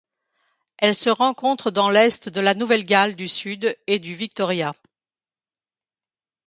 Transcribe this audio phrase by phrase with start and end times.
[0.79, 4.73] Elle se rencontre dans l'Est de la Nouvelle-Galles du Sud et du Victoria.